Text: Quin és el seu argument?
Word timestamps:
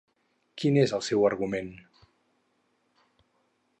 Quin 0.61 0.79
és 0.83 0.93
el 0.99 1.03
seu 1.09 1.27
argument? 1.29 1.69